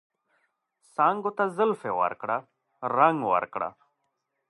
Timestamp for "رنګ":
2.95-3.19